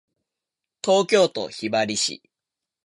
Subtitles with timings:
[0.83, 2.23] 東京都雲雀市